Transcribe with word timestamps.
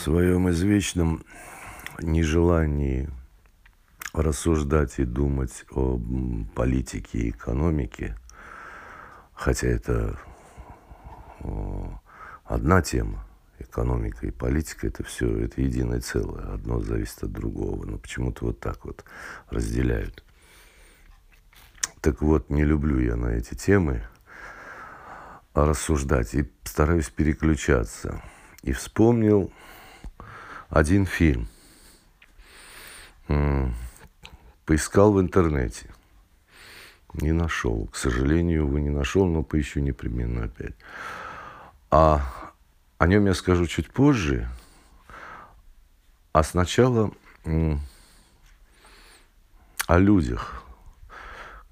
своем 0.00 0.48
извечном 0.48 1.22
нежелании 2.00 3.10
рассуждать 4.14 4.98
и 4.98 5.04
думать 5.04 5.64
о 5.70 6.00
политике 6.54 7.18
и 7.18 7.30
экономике, 7.30 8.16
хотя 9.34 9.68
это 9.68 10.18
одна 12.44 12.80
тема, 12.80 13.26
экономика 13.58 14.26
и 14.26 14.30
политика, 14.30 14.86
это 14.86 15.04
все, 15.04 15.38
это 15.38 15.60
единое 15.60 16.00
целое, 16.00 16.54
одно 16.54 16.80
зависит 16.80 17.22
от 17.22 17.32
другого, 17.32 17.84
но 17.84 17.98
почему-то 17.98 18.46
вот 18.46 18.58
так 18.58 18.84
вот 18.86 19.04
разделяют. 19.50 20.24
Так 22.00 22.22
вот, 22.22 22.48
не 22.48 22.64
люблю 22.64 22.98
я 22.98 23.16
на 23.16 23.28
эти 23.28 23.54
темы 23.54 24.02
рассуждать 25.52 26.34
и 26.34 26.50
стараюсь 26.64 27.10
переключаться. 27.10 28.22
И 28.62 28.72
вспомнил 28.72 29.52
один 30.70 31.04
фильм. 31.04 31.48
Поискал 34.64 35.12
в 35.12 35.20
интернете. 35.20 35.92
Не 37.14 37.32
нашел. 37.32 37.88
К 37.88 37.96
сожалению, 37.96 38.66
его 38.66 38.78
не 38.78 38.90
нашел, 38.90 39.26
но 39.26 39.42
поищу 39.42 39.80
непременно 39.80 40.44
опять. 40.44 40.74
А 41.90 42.52
о 42.98 43.06
нем 43.08 43.26
я 43.26 43.34
скажу 43.34 43.66
чуть 43.66 43.90
позже. 43.90 44.48
А 46.32 46.44
сначала 46.44 47.10
о 49.88 49.98
людях, 49.98 50.62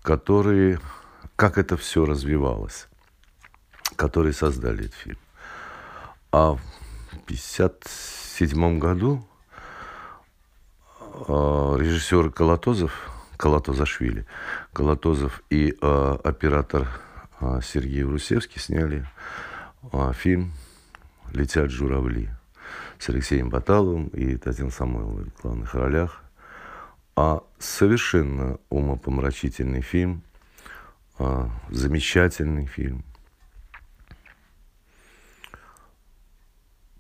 которые, 0.03 0.81
как 1.37 1.57
это 1.57 1.77
все 1.77 2.05
развивалось, 2.05 2.89
которые 3.95 4.33
создали 4.33 4.87
этот 4.87 4.95
фильм. 4.95 5.19
А 6.33 6.59
50 7.27 7.87
1977 8.39 8.79
году 8.79 9.25
э, 11.27 11.77
режиссер 11.81 12.31
Колотозов, 12.31 12.93
Колотозашвили, 13.37 14.27
Колотозов 14.73 15.43
и 15.51 15.77
э, 15.81 16.19
оператор 16.23 16.89
э, 17.41 17.61
Сергей 17.65 18.03
Русевский 18.03 18.61
сняли 18.61 19.07
фильм 20.15 20.53
«Летят 21.33 21.71
журавли» 21.71 22.29
с 22.99 23.09
Алексеем 23.09 23.49
Баталовым 23.49 24.09
и 24.09 24.37
Татьяной 24.37 24.73
Самойловой 24.73 25.25
в 25.25 25.43
главных 25.43 25.75
ролях. 25.75 26.23
А 27.17 27.43
совершенно 27.59 28.59
умопомрачительный 28.71 29.81
фильм, 29.83 30.23
замечательный 31.71 32.67
фильм, 32.67 33.05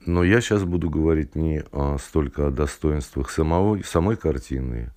Но 0.08 0.24
я 0.24 0.40
сейчас 0.40 0.64
буду 0.64 0.88
говорить 0.88 1.34
не 1.34 1.62
а, 1.70 1.98
столько 1.98 2.46
о 2.46 2.50
достоинствах 2.50 3.28
самого, 3.28 3.82
самой 3.82 4.16
картины, 4.16 4.90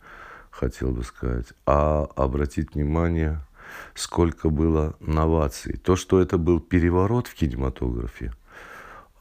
хотел 0.51 0.93
бы 0.93 1.03
сказать, 1.03 1.47
а 1.65 2.05
обратить 2.15 2.75
внимание, 2.75 3.45
сколько 3.93 4.49
было 4.49 4.95
новаций. 5.01 5.75
То, 5.75 5.97
что 5.97 6.21
это 6.21 6.37
был 6.37 6.61
переворот 6.61 7.27
в 7.27 7.33
кинематографе, 7.33 8.33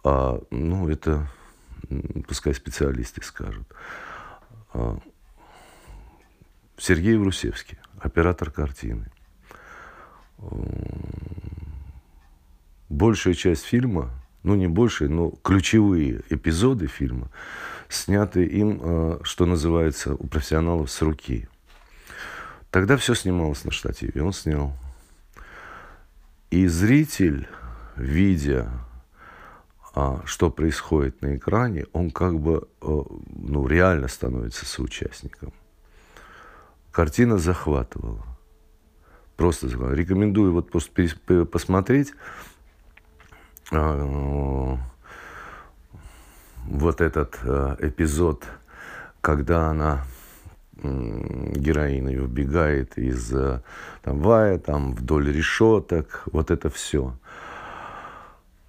а, 0.05 0.41
ну, 0.52 0.88
это 0.88 1.28
пускай 2.28 2.54
специалисты 2.54 3.20
скажут. 3.25 3.66
А, 4.72 4.97
Сергей 6.78 7.16
Врусевский, 7.16 7.78
оператор 7.98 8.52
картины. 8.52 9.10
Большая 12.88 13.34
часть 13.34 13.64
фильма 13.64 14.19
ну 14.42 14.55
не 14.55 14.69
больше, 14.69 15.08
но 15.08 15.30
ключевые 15.30 16.22
эпизоды 16.30 16.86
фильма 16.86 17.30
сняты 17.88 18.44
им, 18.44 18.80
э, 18.82 19.19
что 19.22 19.47
называется, 19.47 20.14
у 20.14 20.27
профессионалов 20.27 20.91
с 20.91 21.03
руки. 21.03 21.48
Тогда 22.70 22.97
все 22.97 23.14
снималось 23.14 23.64
на 23.64 23.72
штативе, 23.72 24.22
он 24.22 24.32
снял. 24.32 24.72
И 26.50 26.66
зритель, 26.66 27.48
видя, 27.97 28.70
а, 29.94 30.22
что 30.25 30.50
происходит 30.50 31.20
на 31.20 31.37
экране, 31.37 31.87
он 31.93 32.10
как 32.10 32.38
бы 32.38 32.69
э, 32.81 32.87
ну, 32.87 33.66
реально 33.66 34.09
становится 34.09 34.64
соучастником. 34.64 35.53
Картина 36.93 37.38
захватывала. 37.38 38.25
Просто 39.37 39.69
захватывала. 39.69 39.97
Рекомендую 39.97 40.53
вот 40.53 40.70
просто 40.70 40.93
посмотреть 41.47 42.12
вот 43.70 44.78
этот 47.00 47.38
э, 47.42 47.76
эпизод, 47.81 48.44
когда 49.20 49.70
она 49.70 50.04
героиня 50.82 52.10
ее 52.10 52.25
вбегает 52.25 52.98
из 52.98 53.32
э, 53.32 53.60
трамвая, 54.03 54.58
там 54.58 54.94
вдоль 54.94 55.31
решеток, 55.31 56.22
вот 56.32 56.50
это 56.50 56.70
все. 56.70 57.14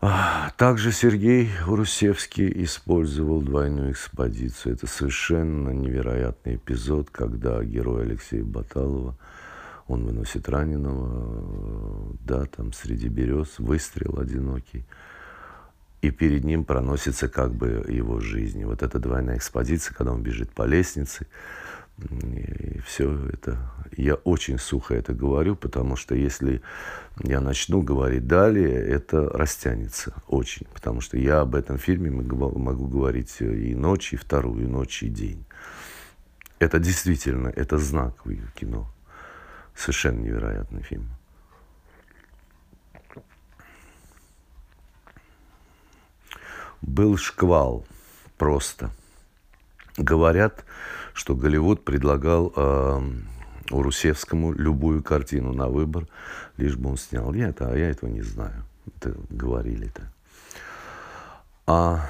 А, 0.01 0.51
также 0.57 0.91
Сергей 0.91 1.49
Урусевский 1.67 2.51
использовал 2.63 3.41
двойную 3.41 3.91
экспозицию. 3.91 4.73
Это 4.73 4.87
совершенно 4.87 5.69
невероятный 5.69 6.55
эпизод, 6.55 7.09
когда 7.11 7.63
герой 7.63 8.03
Алексея 8.03 8.43
Баталова– 8.43 9.15
он 9.91 10.05
выносит 10.05 10.47
раненого, 10.47 12.15
да, 12.21 12.45
там 12.45 12.71
среди 12.71 13.09
берез, 13.09 13.59
выстрел 13.59 14.19
одинокий. 14.19 14.85
И 16.01 16.09
перед 16.09 16.43
ним 16.43 16.63
проносится 16.63 17.27
как 17.27 17.53
бы 17.53 17.85
его 17.87 18.19
жизнь. 18.19 18.61
И 18.61 18.65
вот 18.65 18.81
эта 18.81 18.99
двойная 18.99 19.37
экспозиция, 19.37 19.93
когда 19.93 20.13
он 20.13 20.23
бежит 20.23 20.51
по 20.51 20.63
лестнице, 20.63 21.27
и 21.99 22.79
все 22.85 23.27
это, 23.27 23.59
я 23.95 24.15
очень 24.15 24.57
сухо 24.57 24.95
это 24.95 25.13
говорю, 25.13 25.55
потому 25.55 25.95
что 25.95 26.15
если 26.15 26.61
я 27.23 27.41
начну 27.41 27.81
говорить 27.81 28.25
далее, 28.25 28.73
это 28.73 29.29
растянется 29.29 30.13
очень, 30.27 30.65
потому 30.73 31.01
что 31.01 31.17
я 31.17 31.41
об 31.41 31.53
этом 31.53 31.77
фильме 31.77 32.09
могу 32.09 32.87
говорить 32.87 33.41
и 33.41 33.75
ночь, 33.75 34.13
и 34.13 34.15
вторую 34.15 34.67
ночь, 34.69 35.03
и 35.03 35.09
день. 35.09 35.45
Это 36.57 36.79
действительно, 36.79 37.49
это 37.49 37.77
знаковое 37.77 38.39
кино. 38.55 38.87
Совершенно 39.75 40.19
невероятный 40.19 40.83
фильм. 40.83 41.09
Был 46.81 47.17
шквал 47.17 47.85
просто. 48.37 48.91
Говорят, 49.97 50.65
что 51.13 51.35
Голливуд 51.35 51.85
предлагал 51.85 52.51
э, 52.55 53.01
Урусевскому 53.69 54.53
любую 54.53 55.03
картину 55.03 55.53
на 55.53 55.67
выбор, 55.67 56.07
лишь 56.57 56.75
бы 56.75 56.89
он 56.89 56.97
снял. 56.97 57.33
Я, 57.33 57.49
это, 57.49 57.71
а 57.71 57.75
я 57.75 57.89
этого 57.89 58.09
не 58.09 58.21
знаю. 58.21 58.63
Это 58.87 59.15
говорили-то. 59.29 60.11
А, 61.67 62.09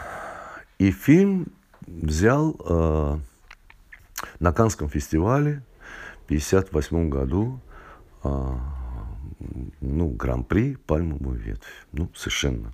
и 0.79 0.91
фильм 0.91 1.47
взял 1.85 2.55
э, 2.65 3.19
на 4.39 4.53
Канском 4.53 4.89
фестивале 4.89 5.63
1958 6.31 7.09
году 7.09 7.59
а, 8.23 8.57
ну, 9.81 10.09
гран-при 10.09 10.75
«Пальмовую 10.75 11.37
ветвь». 11.37 11.85
Ну, 11.91 12.09
совершенно. 12.15 12.73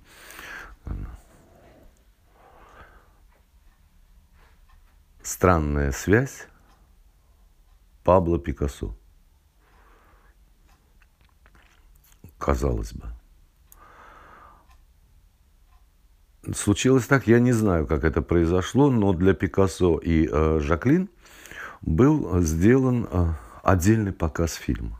Странная 5.22 5.90
связь 5.90 6.46
Пабло 8.04 8.38
Пикассо. 8.38 8.96
Казалось 12.38 12.92
бы. 12.92 13.06
Случилось 16.54 17.06
так, 17.06 17.26
я 17.26 17.40
не 17.40 17.52
знаю, 17.52 17.86
как 17.86 18.04
это 18.04 18.22
произошло, 18.22 18.90
но 18.90 19.12
для 19.12 19.34
Пикассо 19.34 19.98
и 19.98 20.28
э, 20.30 20.60
Жаклин 20.60 21.10
был 21.82 22.40
сделан 22.40 23.06
э, 23.10 23.32
отдельный 23.62 24.12
показ 24.12 24.54
фильма. 24.54 24.98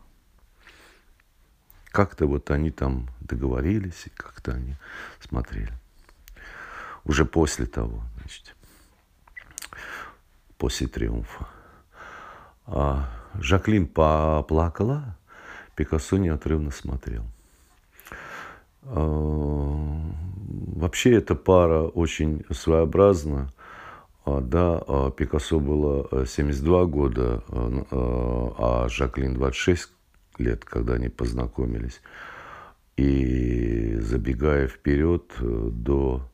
Как-то 1.90 2.26
вот 2.26 2.50
они 2.50 2.70
там 2.70 3.08
договорились, 3.20 4.06
и 4.06 4.10
как-то 4.10 4.52
они 4.52 4.76
смотрели. 5.20 5.72
Уже 7.04 7.24
после 7.24 7.66
того, 7.66 8.02
значит, 8.18 8.54
после 10.58 10.86
триумфа. 10.86 11.48
А 12.66 13.08
Жаклин 13.34 13.86
поплакала, 13.86 15.16
Пикассо 15.74 16.18
неотрывно 16.18 16.70
смотрел. 16.70 17.24
А, 18.82 20.12
вообще 20.74 21.14
эта 21.14 21.34
пара 21.34 21.82
очень 21.82 22.44
своеобразна. 22.50 23.52
А, 24.28 24.40
да, 24.42 24.82
а, 24.86 25.10
Пикассо 25.10 25.58
было 25.58 26.26
72 26.26 26.82
э, 26.82 26.86
года, 26.86 27.42
а, 27.48 28.84
а 28.84 28.88
Жаклин 28.88 29.32
26 29.34 29.90
лет, 30.38 30.64
когда 30.66 30.94
они 30.94 31.08
познакомились. 31.08 32.02
И 32.98 33.96
забегая 34.00 34.66
вперед 34.68 35.32
э, 35.40 35.68
до 35.72 36.28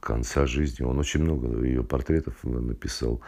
конца 0.00 0.46
жизни. 0.46 0.84
Он 0.84 0.98
очень 0.98 1.22
много 1.22 1.64
ее 1.64 1.82
портретов 1.82 2.34
написал. 2.44 3.20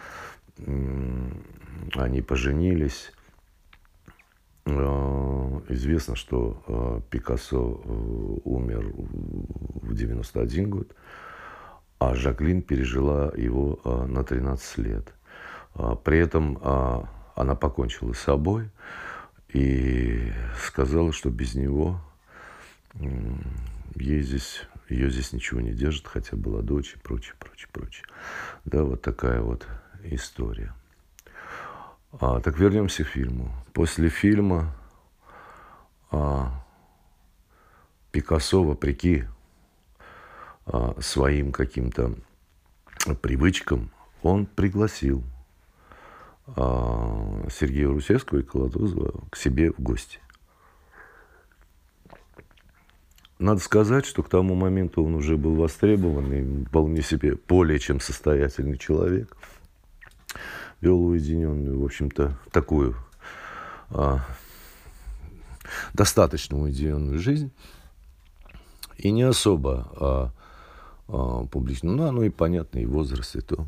Они 1.95 2.23
поженились. 2.23 3.13
Известно, 4.67 6.15
что 6.15 7.03
Пикассо 7.11 7.81
э, 7.83 7.91
умер 8.45 8.93
в 8.95 9.95
91 9.95 10.71
год, 10.71 10.95
а 11.99 12.15
Жаклин 12.15 12.63
пережила 12.63 13.33
его 13.37 13.81
а, 13.85 14.07
на 14.07 14.25
13 14.25 14.79
лет. 14.79 15.15
При 16.03 16.19
этом 16.19 16.59
она 17.37 17.55
покончила 17.55 18.13
с 18.13 18.19
собой 18.19 18.69
и 19.49 20.33
сказала, 20.67 21.13
что 21.13 21.31
без 21.31 21.55
него 21.55 22.01
ей 23.95 24.23
здесь, 24.23 24.63
ее 24.89 25.11
здесь 25.11 25.33
ничего 25.33 25.61
не 25.61 25.73
держит, 25.73 26.07
хотя 26.07 26.37
была 26.37 26.63
дочь 26.63 26.95
и 26.95 26.99
прочее, 26.99 27.35
прочее, 27.39 27.69
прочее. 27.73 28.07
Да, 28.65 28.83
вот 28.83 29.03
такая 29.03 29.41
вот 29.41 29.67
история. 30.03 30.75
А, 32.13 32.41
так 32.41 32.59
вернемся 32.59 33.05
к 33.05 33.09
фильму. 33.09 33.53
После 33.73 34.09
фильма 34.09 34.75
а, 36.11 36.65
Пикассо, 38.11 38.65
вопреки 38.65 39.25
а, 39.25 39.29
своим 41.01 41.53
каким-то 41.53 42.15
привычкам, 43.23 43.91
он 44.23 44.47
пригласил 44.47 45.23
а, 46.49 47.47
Сергея 47.51 47.89
Русевского 47.89 48.41
и 48.41 48.43
Колотозова 48.43 49.25
к 49.31 49.37
себе 49.37 49.73
в 49.73 49.81
гости. 49.81 50.19
Надо 53.39 53.61
сказать, 53.61 54.05
что 54.05 54.23
к 54.23 54.29
тому 54.29 54.55
моменту 54.55 55.05
он 55.05 55.15
уже 55.15 55.37
был 55.37 55.55
востребованный, 55.55 56.65
вполне 56.65 57.03
себе 57.03 57.37
более 57.47 57.79
чем 57.79 58.01
состоятельный 58.01 58.77
человек– 58.77 59.37
вел 60.81 61.03
уединенную, 61.05 61.81
в 61.81 61.85
общем-то, 61.85 62.39
такую 62.53 62.97
а, 63.91 64.25
достаточно 65.93 66.59
уединенную 66.59 67.19
жизнь. 67.19 67.51
И 68.97 69.11
не 69.11 69.23
особо 69.23 69.89
а, 69.97 70.31
а, 71.09 71.45
публично. 71.47 71.91
Ну, 71.93 72.07
оно 72.07 72.23
и 72.23 72.31
понятно, 72.31 72.79
и 72.79 72.87
возраст, 72.87 73.35
и 73.37 73.41
то. 73.41 73.67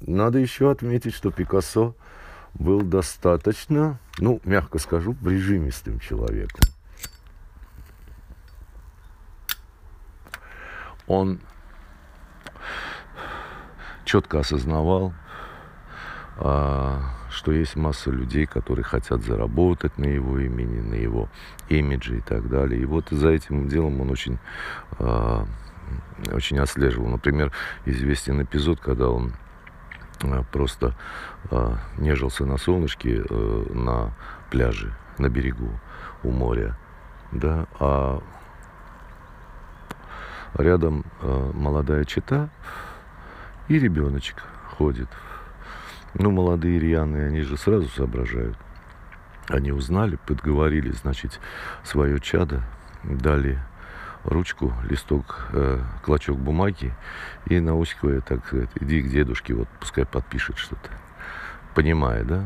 Надо 0.00 0.38
еще 0.38 0.70
отметить, 0.70 1.14
что 1.14 1.30
Пикассо 1.30 1.94
был 2.54 2.82
достаточно, 2.82 3.98
ну, 4.18 4.40
мягко 4.44 4.78
скажу, 4.78 5.16
режимистым 5.24 5.98
человеком. 6.00 6.68
Он 11.06 11.40
четко 14.04 14.40
осознавал, 14.40 15.14
а, 16.36 17.15
что 17.36 17.52
есть 17.52 17.76
масса 17.76 18.10
людей, 18.10 18.46
которые 18.46 18.82
хотят 18.82 19.22
заработать 19.22 19.98
на 19.98 20.06
его 20.06 20.38
имени, 20.38 20.80
на 20.80 20.94
его 20.94 21.28
имидже 21.68 22.16
и 22.16 22.20
так 22.22 22.48
далее. 22.48 22.80
И 22.80 22.86
вот 22.86 23.10
за 23.10 23.28
этим 23.28 23.68
делом 23.68 24.00
он 24.00 24.10
очень, 24.10 24.38
а, 24.98 25.46
очень 26.32 26.58
отслеживал. 26.58 27.08
Например, 27.08 27.52
известен 27.84 28.42
эпизод, 28.42 28.80
когда 28.80 29.10
он 29.10 29.34
а, 30.22 30.44
просто 30.50 30.96
нежился 31.98 32.46
на 32.46 32.56
солнышке 32.56 33.22
э, 33.28 33.66
на 33.74 34.14
пляже, 34.50 34.94
на 35.18 35.28
берегу 35.28 35.68
у 36.22 36.30
моря, 36.30 36.78
да, 37.32 37.66
а 37.78 38.22
рядом 40.54 41.04
молодая 41.52 42.04
чита, 42.04 42.48
и 43.68 43.78
ребеночек 43.78 44.42
ходит. 44.78 45.08
Ну, 46.18 46.30
молодые 46.30 46.78
рьяные, 46.78 47.26
они 47.26 47.42
же 47.42 47.58
сразу 47.58 47.88
соображают. 47.88 48.56
Они 49.48 49.70
узнали, 49.70 50.18
подговорили, 50.26 50.90
значит, 50.90 51.40
свое 51.84 52.18
чадо, 52.20 52.62
дали 53.04 53.58
ручку, 54.24 54.72
листок, 54.88 55.48
э, 55.52 55.80
клочок 56.02 56.38
бумаги 56.38 56.94
и 57.44 57.60
наускивая, 57.60 58.22
так 58.22 58.46
сказать, 58.46 58.70
иди 58.80 59.02
к 59.02 59.10
дедушке, 59.10 59.54
вот 59.54 59.68
пускай 59.78 60.06
подпишет 60.06 60.56
что-то. 60.56 60.88
Понимая, 61.74 62.24
да? 62.24 62.44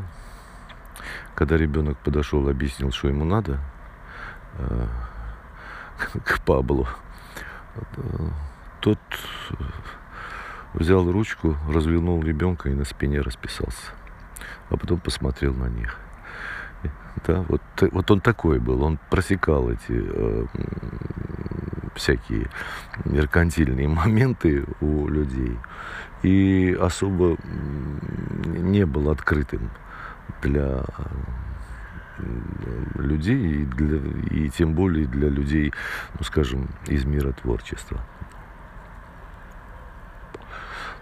Когда 1.37 1.57
ребенок 1.57 1.97
подошел, 1.99 2.49
объяснил, 2.49 2.91
что 2.91 3.07
ему 3.07 3.25
надо, 3.25 3.61
э, 4.59 4.87
к 6.25 6.41
Паблу, 6.41 6.89
э, 7.77 7.81
тот 8.81 8.99
взял 10.75 11.11
ручку, 11.11 11.57
развернул 11.69 12.23
ребенка 12.23 12.69
и 12.69 12.75
на 12.75 12.85
спине 12.85 13.21
расписался. 13.21 13.93
А 14.69 14.77
потом 14.77 15.01
посмотрел 15.01 15.55
на 15.55 15.69
них. 15.69 15.97
Да, 17.27 17.45
вот, 17.49 17.61
вот 17.93 18.11
он 18.11 18.21
такой 18.21 18.61
был, 18.61 18.83
он 18.83 18.99
просекал 19.11 19.69
эти 19.69 19.91
э, 19.91 20.47
всякие 21.95 22.49
меркантильные 23.05 23.89
моменты 23.89 24.65
у 24.81 25.09
людей 25.09 25.59
и 26.23 26.77
особо 26.81 27.37
не 28.47 28.87
был 28.87 29.11
открытым 29.11 29.71
для 30.43 30.85
людей 32.95 33.63
и, 33.63 33.65
для, 33.65 33.99
и 34.31 34.49
тем 34.51 34.75
более 34.75 35.07
для 35.07 35.29
людей, 35.29 35.73
ну 36.19 36.25
скажем, 36.25 36.69
из 36.87 37.05
мира 37.05 37.33
творчества. 37.33 38.01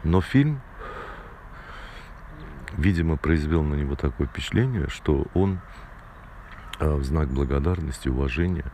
Но 0.09 0.23
фильм, 0.23 0.63
видимо, 2.79 3.19
произвел 3.19 3.63
на 3.63 3.75
него 3.75 3.95
такое 3.95 4.27
впечатление, 4.27 4.89
что 4.89 5.27
он 5.35 5.61
а, 6.81 6.97
в 6.97 7.05
знак 7.05 7.29
благодарности, 7.29 8.09
уважения 8.09 8.65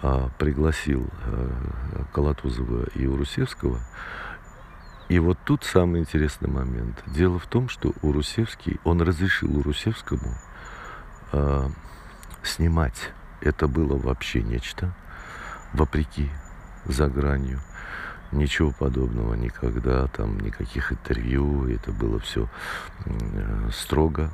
а, 0.00 0.30
пригласил 0.38 1.10
а, 1.26 2.06
Колотузова 2.14 2.86
и 2.94 3.06
Урусевского. 3.06 3.80
И 5.10 5.18
вот 5.18 5.36
тут 5.44 5.64
самый 5.64 6.00
интересный 6.00 6.48
момент. 6.48 7.04
Дело 7.06 7.38
в 7.38 7.46
том, 7.46 7.68
что 7.68 7.92
Урусевский, 8.00 8.80
он 8.82 9.02
разрешил 9.02 9.58
Урусевскому 9.58 10.34
снимать. 12.42 13.12
Это 13.42 13.68
было 13.68 13.98
вообще 13.98 14.42
нечто, 14.42 14.94
вопреки 15.74 16.30
за 16.86 17.08
гранью. 17.08 17.60
Ничего 18.32 18.72
подобного 18.72 19.34
никогда, 19.34 20.06
там 20.06 20.40
никаких 20.40 20.90
интервью, 20.90 21.68
это 21.68 21.92
было 21.92 22.18
все 22.18 22.48
э, 23.04 23.68
строго. 23.70 24.30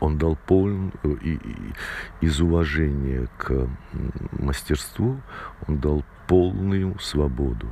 Он 0.00 0.18
дал 0.18 0.36
полный, 0.36 0.92
э, 1.04 1.16
из 2.20 2.40
уважения 2.40 3.28
к 3.36 3.68
мастерству, 4.32 5.20
он 5.68 5.78
дал 5.78 6.04
полную 6.26 6.98
свободу. 6.98 7.68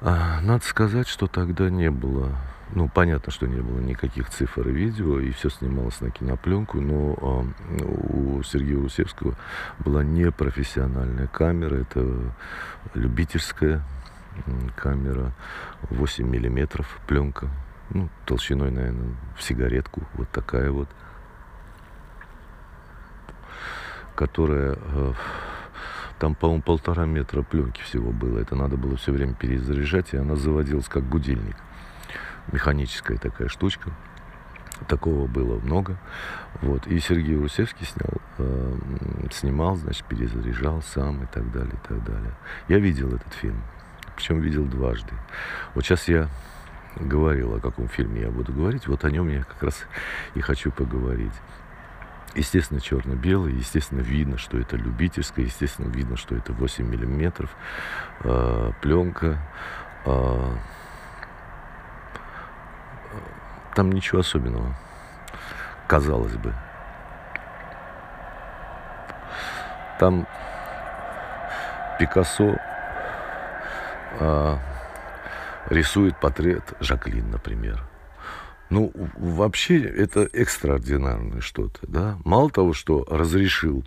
А, 0.00 0.40
надо 0.40 0.64
сказать, 0.64 1.06
что 1.06 1.28
тогда 1.28 1.70
не 1.70 1.90
было 1.90 2.36
ну, 2.72 2.88
понятно, 2.88 3.32
что 3.32 3.46
не 3.46 3.60
было 3.60 3.80
никаких 3.80 4.30
цифр 4.30 4.68
и 4.68 4.72
видео, 4.72 5.18
и 5.18 5.30
все 5.32 5.50
снималось 5.50 6.00
на 6.00 6.10
кинопленку, 6.10 6.80
но 6.80 7.46
э, 7.80 7.84
у 7.84 8.42
Сергея 8.42 8.78
Русевского 8.78 9.34
была 9.80 10.04
непрофессиональная 10.04 11.26
камера, 11.26 11.76
это 11.76 12.06
любительская 12.94 13.82
камера, 14.76 15.32
8 15.90 16.26
миллиметров 16.26 17.00
пленка, 17.08 17.48
ну, 17.90 18.08
толщиной, 18.24 18.70
наверное, 18.70 19.14
в 19.36 19.42
сигаретку, 19.42 20.02
вот 20.14 20.28
такая 20.30 20.70
вот, 20.70 20.88
которая... 24.14 24.76
Э, 24.80 25.12
там, 26.20 26.34
по-моему, 26.34 26.62
полтора 26.62 27.06
метра 27.06 27.40
пленки 27.40 27.80
всего 27.80 28.12
было. 28.12 28.40
Это 28.40 28.54
надо 28.54 28.76
было 28.76 28.94
все 28.98 29.10
время 29.10 29.32
перезаряжать, 29.32 30.12
и 30.12 30.18
она 30.18 30.36
заводилась 30.36 30.86
как 30.86 31.02
будильник 31.02 31.56
механическая 32.52 33.18
такая 33.18 33.48
штучка. 33.48 33.90
Такого 34.88 35.26
было 35.26 35.58
много. 35.60 35.98
Вот. 36.62 36.86
И 36.86 36.98
Сергей 37.00 37.36
Русевский 37.36 37.86
снял, 37.86 38.14
э, 38.38 38.74
снимал, 39.30 39.76
значит, 39.76 40.04
перезаряжал 40.06 40.82
сам 40.82 41.22
и 41.22 41.26
так 41.26 41.50
далее, 41.52 41.74
и 41.74 41.88
так 41.88 42.02
далее. 42.04 42.32
Я 42.68 42.78
видел 42.78 43.08
этот 43.08 43.32
фильм. 43.34 43.62
Причем 44.16 44.40
видел 44.40 44.64
дважды. 44.64 45.12
Вот 45.74 45.84
сейчас 45.84 46.08
я 46.08 46.28
говорил, 46.96 47.54
о 47.54 47.60
каком 47.60 47.88
фильме 47.88 48.22
я 48.22 48.30
буду 48.30 48.52
говорить. 48.52 48.86
Вот 48.86 49.04
о 49.04 49.10
нем 49.10 49.28
я 49.28 49.44
как 49.44 49.62
раз 49.62 49.84
и 50.34 50.40
хочу 50.40 50.70
поговорить. 50.70 51.32
Естественно, 52.34 52.80
черно-белый, 52.80 53.54
естественно, 53.54 54.00
видно, 54.00 54.38
что 54.38 54.56
это 54.56 54.76
любительское, 54.76 55.46
естественно, 55.46 55.88
видно, 55.88 56.16
что 56.16 56.36
это 56.36 56.52
8 56.52 56.86
миллиметров, 56.86 57.50
э, 58.20 58.70
пленка, 58.80 59.38
э, 60.06 60.56
там 63.80 63.92
ничего 63.92 64.20
особенного, 64.20 64.76
казалось 65.88 66.36
бы. 66.36 66.52
Пикассо 71.98 72.58
а, 74.20 74.58
рисует 75.70 76.20
портрет 76.20 76.74
Жаклин, 76.80 77.30
например. 77.30 77.82
Ну, 78.68 78.92
вообще, 79.16 79.82
это 79.82 80.28
экстраординарное 80.30 81.40
что-то, 81.40 81.80
да. 81.82 82.18
Мало 82.22 82.50
того, 82.50 82.74
что 82.74 83.06
разрешил 83.08 83.82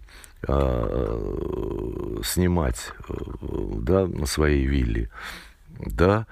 а, 0.47 2.19
снимать, 2.23 2.93
да, 3.39 4.07
на 4.07 4.25
своей 4.25 4.65
вилле, 4.65 5.11
да, 5.79 6.27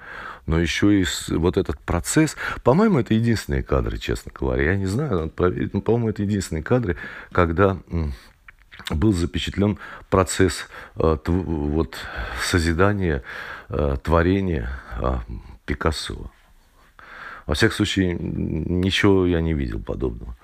но 0.46 0.58
еще 0.58 1.00
и 1.00 1.06
вот 1.30 1.56
этот 1.56 1.78
процесс. 1.80 2.36
По-моему, 2.64 2.98
это 2.98 3.14
единственные 3.14 3.62
кадры, 3.62 3.98
честно 3.98 4.32
говоря. 4.34 4.72
Я 4.72 4.76
не 4.76 4.86
знаю, 4.86 5.12
надо 5.12 5.28
проверить, 5.28 5.74
но, 5.74 5.80
по-моему, 5.80 6.10
это 6.10 6.22
единственные 6.22 6.62
кадры, 6.62 6.96
когда 7.30 7.78
был 8.90 9.12
запечатлен 9.12 9.78
процесс 10.10 10.66
э, 10.96 11.16
вот, 11.26 11.96
созидания, 12.42 13.22
э, 13.68 13.96
творения 14.02 14.70
э, 14.98 15.18
Пикассо. 15.66 16.30
Во 17.46 17.54
всяком 17.54 17.76
случае, 17.76 18.14
ничего 18.14 19.26
я 19.26 19.40
не 19.40 19.52
видел 19.52 19.80
подобного. 19.80 20.36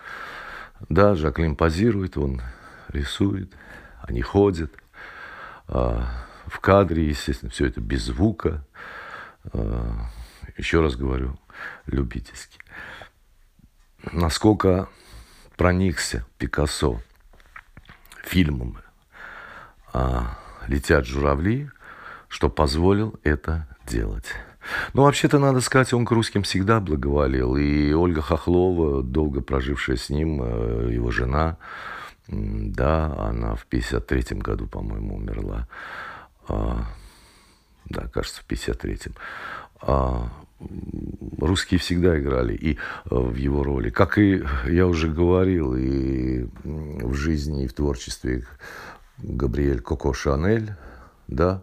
Да, 0.88 1.14
Жаклин 1.14 1.56
позирует, 1.56 2.16
он 2.16 2.40
рисует, 2.88 3.52
они 4.02 4.22
ходят. 4.22 4.72
В 6.48 6.60
кадре, 6.60 7.08
естественно, 7.08 7.50
все 7.50 7.66
это 7.66 7.80
без 7.80 8.04
звука. 8.04 8.64
Еще 10.56 10.80
раз 10.80 10.96
говорю, 10.96 11.38
любительски. 11.86 12.58
Насколько 14.12 14.88
проникся 15.56 16.24
Пикассо 16.38 17.00
фильмом 18.24 18.78
«Летят 20.66 21.06
журавли», 21.06 21.70
что 22.28 22.48
позволил 22.48 23.18
это 23.22 23.66
делать. 23.86 24.26
Ну, 24.92 25.02
вообще-то, 25.02 25.38
надо 25.38 25.60
сказать, 25.60 25.92
он 25.92 26.04
к 26.04 26.10
русским 26.10 26.42
всегда 26.42 26.80
благоволил. 26.80 27.56
И 27.56 27.92
Ольга 27.92 28.20
Хохлова, 28.20 29.02
долго 29.02 29.40
прожившая 29.40 29.96
с 29.96 30.10
ним, 30.10 30.42
э, 30.42 30.90
его 30.92 31.10
жена, 31.10 31.56
да, 32.28 33.06
она 33.18 33.54
в 33.54 33.66
53-м 33.70 34.40
году, 34.40 34.66
по-моему, 34.66 35.16
умерла. 35.16 35.66
А, 36.48 36.86
да, 37.86 38.08
кажется, 38.08 38.42
в 38.42 38.50
53-м. 38.50 39.14
А, 39.80 40.30
русские 41.38 41.78
всегда 41.78 42.18
играли 42.18 42.54
и 42.54 42.74
э, 42.74 42.78
в 43.10 43.36
его 43.36 43.62
роли. 43.62 43.90
Как 43.90 44.18
и 44.18 44.42
я 44.66 44.86
уже 44.86 45.08
говорил, 45.08 45.74
и 45.76 46.48
в 46.64 47.14
жизни, 47.14 47.64
и 47.64 47.68
в 47.68 47.74
творчестве 47.74 48.44
Габриэль 49.18 49.80
Коко 49.80 50.12
Шанель, 50.12 50.72
да, 51.28 51.62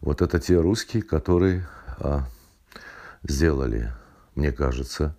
вот 0.00 0.22
это 0.22 0.38
те 0.38 0.58
русские, 0.60 1.02
которые 1.02 1.66
а, 1.98 2.28
сделали, 3.22 3.92
мне 4.34 4.52
кажется, 4.52 5.16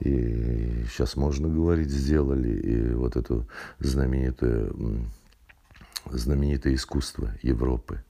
и 0.00 0.84
сейчас 0.90 1.16
можно 1.16 1.48
говорить, 1.48 1.90
сделали 1.90 2.48
и 2.48 2.94
вот 2.94 3.16
это 3.16 3.46
знаменитое, 3.78 4.70
знаменитое 6.10 6.74
искусство 6.74 7.30
Европы. 7.42 8.02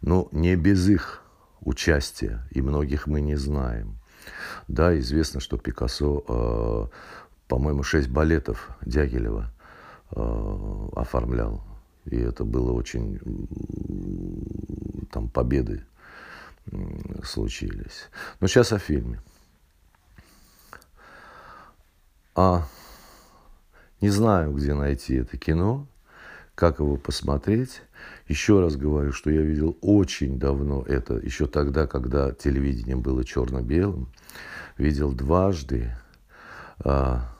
Но 0.00 0.28
не 0.32 0.56
без 0.56 0.88
их 0.88 1.22
участия, 1.60 2.46
и 2.50 2.62
многих 2.62 3.06
мы 3.06 3.20
не 3.20 3.36
знаем. 3.36 3.98
Да, 4.68 4.98
известно, 4.98 5.40
что 5.40 5.56
Пикассо, 5.56 6.24
э, 6.28 6.86
по-моему, 7.48 7.82
шесть 7.82 8.08
балетов 8.08 8.70
Дягилева 8.84 9.50
э, 10.10 10.88
оформлял. 10.94 11.62
И 12.04 12.16
это 12.16 12.44
было 12.44 12.72
очень... 12.72 13.18
Там 15.10 15.28
победы 15.28 15.84
случились. 17.24 18.08
Но 18.40 18.46
сейчас 18.46 18.72
о 18.72 18.78
фильме. 18.78 19.20
А 22.34 22.66
не 24.00 24.10
знаю, 24.10 24.52
где 24.52 24.74
найти 24.74 25.16
это 25.16 25.36
кино, 25.36 25.86
как 26.58 26.80
его 26.80 26.96
посмотреть. 26.96 27.82
Еще 28.26 28.60
раз 28.60 28.74
говорю, 28.74 29.12
что 29.12 29.30
я 29.30 29.42
видел 29.42 29.78
очень 29.80 30.40
давно 30.40 30.82
это, 30.82 31.14
еще 31.14 31.46
тогда, 31.46 31.86
когда 31.86 32.32
телевидение 32.32 32.96
было 32.96 33.24
черно-белым. 33.24 34.08
Видел 34.76 35.12
дважды. 35.12 35.92
А, 36.80 37.32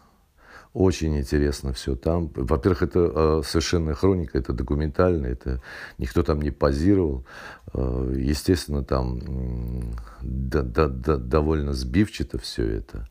очень 0.72 1.18
интересно 1.18 1.72
все 1.72 1.96
там. 1.96 2.30
Во-первых, 2.32 2.82
это 2.82 3.12
э, 3.12 3.42
совершенно 3.44 3.92
хроника, 3.94 4.38
это 4.38 4.52
документально, 4.52 5.26
это 5.26 5.60
никто 5.98 6.22
там 6.22 6.40
не 6.40 6.52
позировал. 6.52 7.26
Э, 7.74 8.14
естественно, 8.16 8.84
там 8.84 9.96
да, 10.22 10.62
да, 10.62 10.86
да, 10.86 11.16
довольно 11.16 11.72
сбивчато 11.72 12.38
все 12.38 12.64
это. 12.64 13.08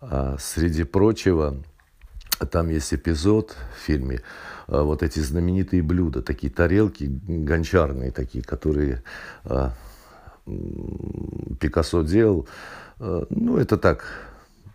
А, 0.00 0.36
среди 0.40 0.82
прочего, 0.82 1.62
там 2.46 2.68
есть 2.68 2.94
эпизод 2.94 3.56
в 3.76 3.84
фильме, 3.84 4.20
а, 4.66 4.82
вот 4.82 5.02
эти 5.02 5.20
знаменитые 5.20 5.82
блюда, 5.82 6.22
такие 6.22 6.52
тарелки 6.52 7.20
гончарные 7.26 8.10
такие, 8.10 8.44
которые 8.44 9.02
а, 9.44 9.72
Пикассо 11.60 12.02
делал. 12.02 12.48
А, 12.98 13.26
ну, 13.30 13.56
это 13.56 13.76
так, 13.76 14.04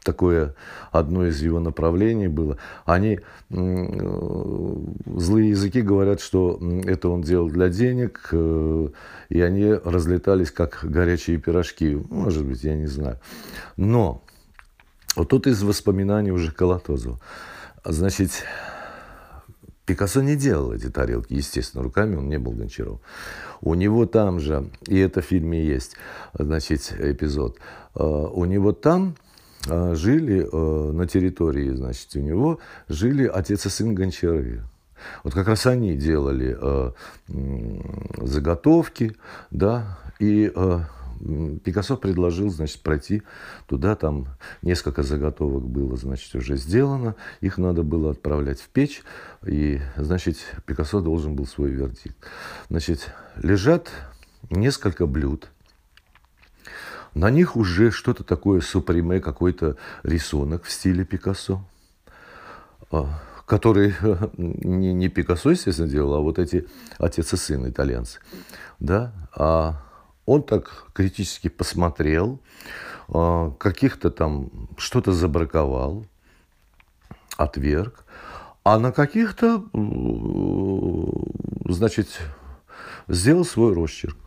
такое 0.03 0.53
одно 0.91 1.25
из 1.25 1.41
его 1.41 1.59
направлений 1.59 2.27
было. 2.27 2.57
Они, 2.85 3.19
злые 3.49 5.49
языки 5.49 5.81
говорят, 5.81 6.21
что 6.21 6.59
это 6.85 7.09
он 7.09 7.21
делал 7.21 7.49
для 7.49 7.69
денег, 7.69 8.29
э, 8.31 8.87
и 9.29 9.41
они 9.41 9.73
разлетались 9.73 10.51
как 10.51 10.79
горячие 10.83 11.37
пирожки. 11.37 11.97
Может 12.09 12.45
быть, 12.45 12.63
я 12.63 12.75
не 12.75 12.87
знаю. 12.87 13.19
Но 13.77 14.23
вот 15.15 15.29
тут 15.29 15.47
из 15.47 15.63
воспоминаний 15.63 16.31
уже 16.31 16.51
Колотозова. 16.51 17.19
Значит, 17.85 18.45
Пикассо 19.85 20.21
не 20.21 20.37
делал 20.37 20.71
эти 20.71 20.89
тарелки, 20.89 21.33
естественно, 21.33 21.83
руками 21.83 22.15
он 22.15 22.29
не 22.29 22.39
был 22.39 22.53
Гончаров. 22.53 23.01
У 23.59 23.73
него 23.73 24.05
там 24.05 24.39
же, 24.39 24.69
и 24.87 24.97
это 24.97 25.21
в 25.21 25.25
фильме 25.25 25.65
есть, 25.65 25.97
значит, 26.33 26.95
эпизод, 26.97 27.57
э, 27.95 28.01
у 28.01 28.45
него 28.45 28.71
там 28.71 29.15
э, 29.67 29.95
жили 29.95 30.47
э, 30.49 30.91
на 30.93 31.05
территории, 31.07 31.71
значит, 31.71 32.15
у 32.15 32.19
него 32.19 32.59
жили 32.87 33.25
отец 33.25 33.65
и 33.65 33.69
сын 33.69 33.93
Гончары. 33.93 34.63
Вот 35.25 35.33
как 35.33 35.49
раз 35.49 35.65
они 35.65 35.97
делали 35.97 36.57
заготовки, 38.21 39.17
да, 39.51 39.99
и 40.19 40.49
Пикассо 41.63 41.97
предложил, 41.97 42.49
значит, 42.49 42.81
пройти 42.81 43.23
туда, 43.67 43.95
там 43.95 44.27
несколько 44.61 45.03
заготовок 45.03 45.63
было, 45.63 45.95
значит, 45.97 46.33
уже 46.35 46.57
сделано, 46.57 47.15
их 47.41 47.57
надо 47.57 47.83
было 47.83 48.11
отправлять 48.11 48.59
в 48.59 48.69
печь, 48.69 49.03
и, 49.45 49.81
значит, 49.97 50.37
Пикассо 50.65 51.01
должен 51.01 51.35
был 51.35 51.45
свой 51.45 51.71
вердикт. 51.71 52.15
Значит, 52.69 53.13
лежат 53.41 53.89
несколько 54.49 55.05
блюд, 55.05 55.49
на 57.13 57.29
них 57.29 57.55
уже 57.55 57.91
что-то 57.91 58.23
такое 58.23 58.61
суприме, 58.61 59.19
какой-то 59.19 59.77
рисунок 60.01 60.63
в 60.63 60.71
стиле 60.71 61.05
Пикассо, 61.05 61.63
а, 62.91 63.21
который 63.45 63.93
не, 64.37 64.93
не 64.93 65.09
Пикассо, 65.09 65.51
естественно, 65.51 65.87
делал, 65.87 66.15
а 66.15 66.19
вот 66.21 66.39
эти 66.39 66.67
отец 66.97 67.33
и 67.33 67.37
сын 67.37 67.69
итальянцы. 67.69 68.19
Да? 68.79 69.13
А 69.35 69.83
он 70.25 70.43
так 70.43 70.87
критически 70.93 71.49
посмотрел, 71.49 72.39
а, 73.09 73.51
каких-то 73.51 74.09
там 74.09 74.69
что-то 74.77 75.11
забраковал, 75.11 76.05
отверг, 77.37 78.05
а 78.63 78.79
на 78.79 78.91
каких-то, 78.91 79.65
значит, 81.65 82.19
сделал 83.07 83.43
свой 83.43 83.73
росчерк, 83.73 84.17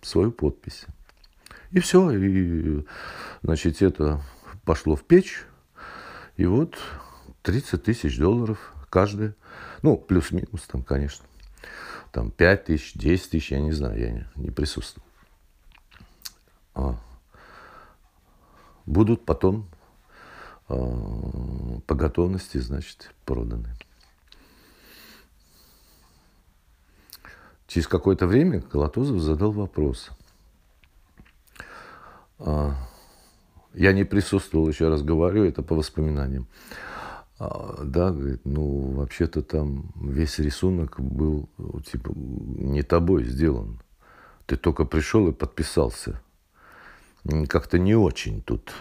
свою 0.00 0.32
подпись. 0.32 0.86
И 1.70 1.78
все, 1.80 2.10
и, 2.10 2.84
значит, 3.42 3.80
это 3.80 4.20
пошло 4.64 4.96
в 4.96 5.04
печь, 5.04 5.44
и 6.36 6.44
вот 6.44 6.76
30 7.42 7.82
тысяч 7.82 8.18
долларов 8.18 8.74
каждый, 8.90 9.34
ну, 9.82 9.96
плюс-минус 9.96 10.62
там, 10.66 10.82
конечно, 10.82 11.24
там 12.10 12.30
5 12.30 12.64
тысяч, 12.64 12.94
10 12.94 13.30
тысяч, 13.30 13.52
я 13.52 13.60
не 13.60 13.72
знаю, 13.72 13.98
я 13.98 14.10
не, 14.10 14.26
не 14.36 14.50
присутствовал. 14.50 15.06
А, 16.74 16.96
будут 18.86 19.24
потом 19.24 19.68
а, 20.68 21.80
по 21.86 21.94
готовности, 21.94 22.58
значит, 22.58 23.12
проданы. 23.24 23.74
Через 27.66 27.86
какое-то 27.86 28.26
время 28.26 28.60
Колотозов 28.60 29.20
задал 29.20 29.52
вопрос. 29.52 30.10
А, 32.38 32.74
я 33.74 33.92
не 33.92 34.04
присутствовал, 34.04 34.68
еще 34.68 34.88
раз 34.88 35.02
говорю, 35.02 35.44
это 35.44 35.62
по 35.62 35.74
воспоминаниям. 35.74 36.46
Да, 37.38 38.12
говорит, 38.12 38.42
ну, 38.44 38.92
вообще-то 38.92 39.42
там 39.42 39.90
весь 39.96 40.38
рисунок 40.38 41.00
был, 41.00 41.48
типа, 41.90 42.12
не 42.14 42.84
тобой 42.84 43.24
сделан. 43.24 43.80
Ты 44.46 44.56
только 44.56 44.84
пришел 44.84 45.26
и 45.26 45.32
подписался. 45.32 46.22
Как-то 47.48 47.78
не 47.78 47.94
очень 47.94 48.42
тут, 48.42 48.72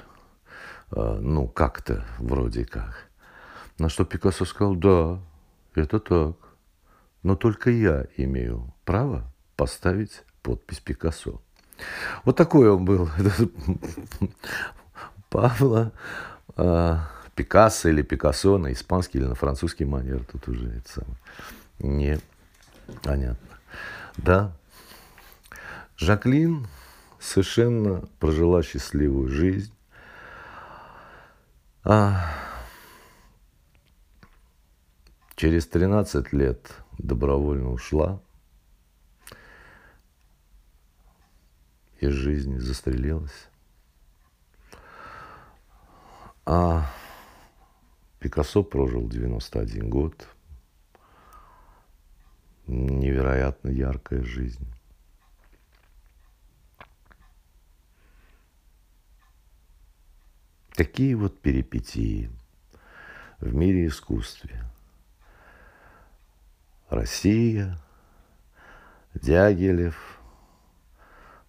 а, 0.92 1.20
ну, 1.20 1.48
как-то 1.48 2.06
вроде 2.18 2.66
как. 2.66 3.08
На 3.78 3.90
что 3.90 4.04
Пикассо 4.04 4.46
сказал, 4.46 4.76
да, 4.76 5.20
это 5.76 6.00
так. 6.00 6.36
Но 7.24 7.36
только 7.36 7.70
я 7.70 8.08
имею 8.18 8.74
право 8.84 9.32
поставить 9.56 10.24
подпись 10.42 10.80
Пикассо. 10.80 11.42
Вот 12.26 12.36
такой 12.36 12.70
он 12.70 12.86
был. 12.86 13.10
Павла 15.30 15.92
а, 16.56 17.08
Пикассо 17.36 17.90
или 17.90 18.02
Пикассо 18.02 18.58
на 18.58 18.72
испанский 18.72 19.20
или 19.20 19.26
на 19.26 19.36
французский 19.36 19.86
манер. 19.86 20.26
Тут 20.26 20.48
уже 20.48 20.70
это 20.70 20.90
самое. 20.90 21.18
Не 21.80 22.20
понятно. 23.04 23.58
Да. 24.18 24.52
Жаклин 25.96 26.68
совершенно 27.22 28.02
прожила 28.20 28.64
счастливую 28.64 29.30
жизнь. 29.30 29.74
А, 31.84 32.34
через 35.36 35.68
13 35.68 36.34
лет 36.34 36.72
добровольно 36.98 37.72
ушла 37.72 38.22
из 42.00 42.12
жизни, 42.12 42.58
застрелилась. 42.58 43.50
А 46.46 46.92
Пикассо 48.20 48.64
прожил 48.64 49.08
91 49.08 49.90
год. 49.90 50.28
Невероятно 52.66 53.70
яркая 53.70 54.24
жизнь. 54.24 54.68
Такие 60.82 61.16
вот 61.16 61.40
перипетии 61.40 62.32
в 63.40 63.54
мире 63.54 63.86
искусства. 63.86 64.50
Россия, 66.90 67.78
Дягилев, 69.14 70.20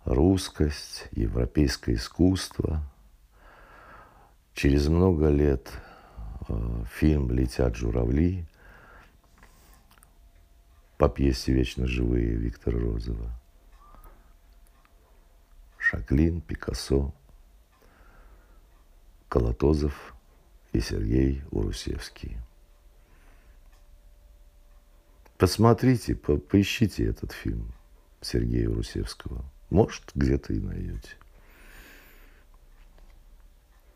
русскость, 0.04 1.08
европейское 1.12 1.94
искусство. 1.94 2.82
Через 4.52 4.88
много 4.88 5.30
лет 5.30 5.72
э, 6.50 6.84
фильм 6.92 7.30
«Летят 7.30 7.74
журавли» 7.74 8.44
по 10.98 11.08
пьесе 11.08 11.54
«Вечно 11.54 11.86
живые» 11.86 12.34
Виктора 12.34 12.78
Розова. 12.78 13.30
Шаклин, 15.78 16.42
Пикассо– 16.42 17.14
Колотозов 19.32 20.14
и 20.74 20.80
Сергей 20.80 21.42
Урусевский. 21.52 22.36
Посмотрите, 25.38 26.14
по 26.14 26.36
поищите 26.36 27.06
этот 27.06 27.32
фильм 27.32 27.72
Сергея 28.20 28.68
Урусевского. 28.68 29.42
Может, 29.70 30.10
где-то 30.14 30.52
и 30.52 30.60
найдете. 30.60 31.16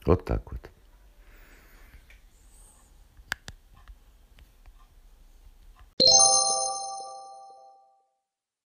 Вот 0.07 0.25
так 0.25 0.51
вот. 0.51 0.71